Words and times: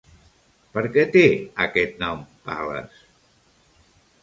Per 0.77 0.83
què 0.95 1.03
té 1.17 1.25
aquest 1.67 2.03
nom, 2.05 2.25
Pal·les? 2.49 2.99